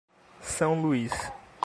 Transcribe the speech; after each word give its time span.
São 0.41 0.81
Luís 0.81 1.11